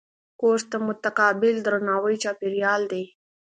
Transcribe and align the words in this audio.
کورس 0.39 0.63
د 0.71 0.75
متقابل 0.87 1.55
درناوي 1.65 2.15
چاپېریال 2.23 2.81
دی. 2.91 3.03